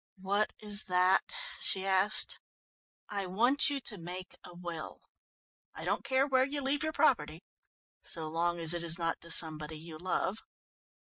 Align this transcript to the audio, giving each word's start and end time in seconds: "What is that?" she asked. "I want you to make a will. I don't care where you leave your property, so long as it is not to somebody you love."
"What 0.19 0.51
is 0.57 0.85
that?" 0.85 1.31
she 1.59 1.85
asked. 1.85 2.39
"I 3.07 3.27
want 3.27 3.69
you 3.69 3.79
to 3.81 3.99
make 3.99 4.33
a 4.43 4.55
will. 4.55 5.03
I 5.75 5.85
don't 5.85 6.03
care 6.03 6.25
where 6.25 6.43
you 6.43 6.59
leave 6.59 6.81
your 6.81 6.91
property, 6.91 7.43
so 8.01 8.27
long 8.27 8.57
as 8.59 8.73
it 8.73 8.81
is 8.81 8.97
not 8.97 9.21
to 9.21 9.29
somebody 9.29 9.77
you 9.77 9.99
love." 9.99 10.39